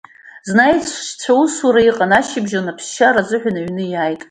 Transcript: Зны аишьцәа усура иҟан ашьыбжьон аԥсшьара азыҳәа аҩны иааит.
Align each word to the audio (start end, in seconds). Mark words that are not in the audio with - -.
Зны 0.49 0.63
аишьцәа 0.65 1.33
усура 1.43 1.81
иҟан 1.89 2.11
ашьыбжьон 2.19 2.67
аԥсшьара 2.71 3.19
азыҳәа 3.21 3.51
аҩны 3.55 3.83
иааит. 3.87 4.19